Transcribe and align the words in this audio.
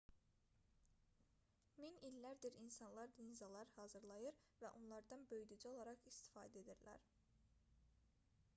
min 1.81 1.99
illərdir 2.07 2.57
insanlar 2.63 3.13
linzalar 3.19 3.69
hazırlayır 3.75 4.41
və 4.63 4.73
onlardan 4.81 5.29
böyüdücü 5.35 5.71
olaraq 5.73 6.09
istifadə 6.13 6.63
edirlər 6.65 7.07